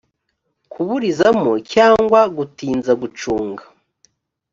kuburizamo 0.71 1.51
cyangwa 1.73 2.19
gutinza 2.37 2.91
gucunga 3.01 3.63